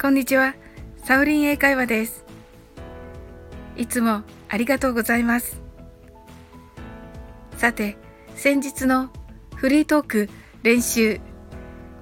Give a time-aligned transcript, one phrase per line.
[0.00, 0.54] こんにちは、
[1.04, 2.24] サウリン英会話です。
[3.76, 5.60] いつもありがとうございます。
[7.56, 7.96] さて、
[8.36, 9.10] 先日の
[9.56, 10.30] フリートーク
[10.62, 11.18] 練習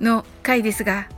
[0.00, 1.08] の回ですが、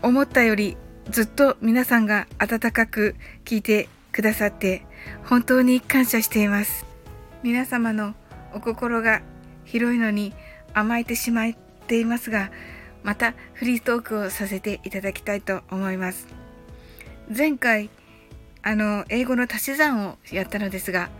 [0.00, 0.78] 思ったより
[1.10, 3.14] ずっと皆さんが温かく
[3.44, 4.86] 聞いてくださって
[5.26, 6.86] 本当に感謝しています。
[7.42, 8.14] 皆様の
[8.54, 9.20] お心が
[9.66, 10.32] 広いのに
[10.72, 11.52] 甘えてしまっ
[11.86, 12.50] ていますが、
[13.02, 16.28] またフリートークをさせていただきたいと思います。
[17.34, 17.90] 前回、
[18.62, 21.10] あの、英語の足し算をやったのですが、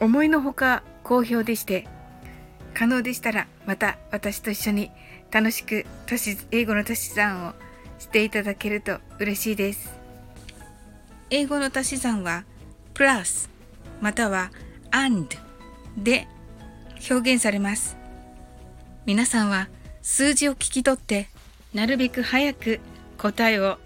[0.00, 1.86] 思いのほか好評でして、
[2.74, 4.90] 可能でしたらまた私と一緒に
[5.30, 7.54] 楽しく足し英語の足し算を
[7.98, 9.98] していただけると嬉しいです。
[11.30, 12.44] 英語の足し算は
[12.92, 13.48] plus
[14.02, 14.50] または
[14.90, 15.26] and
[15.96, 16.28] で
[17.10, 17.96] 表現されます。
[19.06, 19.68] 皆さんは
[20.08, 21.28] 数字を聞き取って
[21.74, 22.78] なるべく早く
[23.18, 23.76] 答えを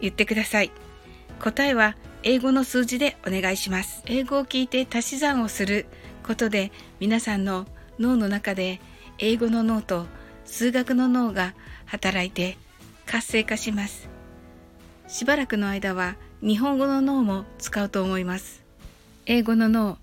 [0.00, 0.70] 言ってください。
[1.40, 4.04] 答えは英語の数字でお願いします。
[4.06, 5.86] 英語を聞いて足し算をする
[6.24, 6.70] ことで
[7.00, 7.66] 皆さんの
[7.98, 8.80] 脳の中で
[9.18, 10.06] 英語の脳と
[10.44, 11.54] 数学の脳が
[11.84, 12.56] 働いて
[13.04, 14.08] 活性化します。
[15.08, 18.62] しばらくの間は日本語の脳も使うと思います。
[19.26, 19.98] 英語の脳、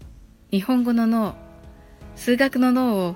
[0.51, 1.35] 日本語の脳、
[2.17, 3.15] 数学の脳を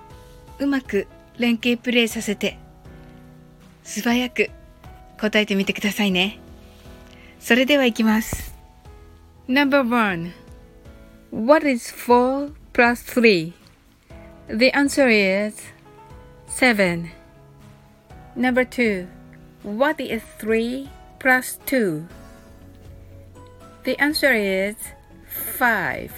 [0.60, 1.08] うまく
[1.39, 2.59] 連携プレイさせて
[3.83, 4.51] 素早く
[5.21, 6.39] 答えてみてくださいね。
[7.39, 8.55] それではいきます。
[9.49, 9.83] Number
[11.31, 13.53] What is 4 plus 3?
[14.49, 15.57] The answer is
[16.49, 17.11] 7.
[18.37, 19.07] Number 2.
[19.63, 22.05] What is 3 plus 2?
[23.85, 24.77] The answer is
[25.59, 26.11] 5.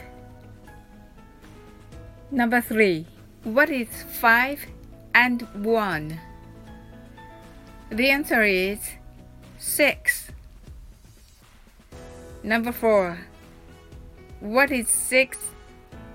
[2.33, 3.07] Number 3.
[3.45, 3.89] What is
[4.21, 4.67] 5
[5.15, 6.21] and 1?
[7.91, 8.79] The answer is
[9.59, 10.31] 6.
[12.43, 13.19] Number 4.
[14.41, 15.39] What is 6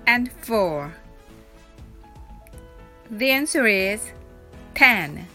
[0.06, 0.92] and 4?
[3.10, 4.00] The answer is
[4.74, 5.26] 10.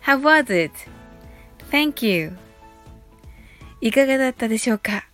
[0.00, 0.72] How was it?
[1.70, 2.36] Thank you.
[3.80, 5.08] いかがだったでしょうか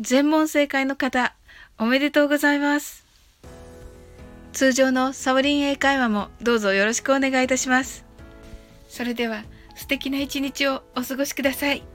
[0.00, 1.34] 全問正解の方、
[1.78, 3.01] おめでとうございます。
[4.53, 8.05] 通常のサオリン英会話もどうぞよろしくお願いいたします。
[8.87, 9.43] それでは
[9.75, 11.92] 素敵な一日をお過ごしください。